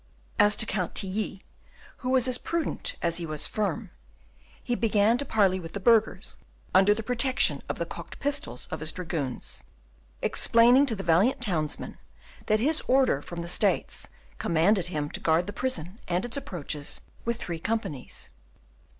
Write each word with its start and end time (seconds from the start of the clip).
As 0.39 0.55
to 0.55 0.65
Count 0.65 0.95
Tilly, 0.95 1.43
who 1.97 2.09
was 2.09 2.27
as 2.27 2.39
prudent 2.39 2.95
as 3.03 3.17
he 3.17 3.25
was 3.27 3.45
firm, 3.45 3.91
he 4.63 4.73
began 4.73 5.15
to 5.19 5.25
parley 5.25 5.59
with 5.59 5.73
the 5.73 5.79
burghers, 5.79 6.37
under 6.73 6.95
the 6.95 7.03
protection 7.03 7.61
of 7.69 7.77
the 7.77 7.85
cocked 7.85 8.17
pistols 8.17 8.67
of 8.71 8.79
his 8.79 8.91
dragoons, 8.91 9.61
explaining 10.23 10.87
to 10.87 10.95
the 10.95 11.03
valiant 11.03 11.39
townsmen, 11.39 11.99
that 12.47 12.59
his 12.59 12.81
order 12.87 13.21
from 13.21 13.43
the 13.43 13.47
States 13.47 14.07
commanded 14.39 14.87
him 14.87 15.07
to 15.11 15.19
guard 15.19 15.45
the 15.45 15.53
prison 15.53 15.99
and 16.07 16.25
its 16.25 16.35
approaches 16.35 17.01
with 17.23 17.37
three 17.37 17.59
companies. 17.59 18.29